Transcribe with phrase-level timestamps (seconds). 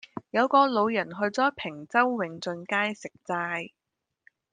[0.31, 3.69] 有個老人去左坪洲永俊街食齋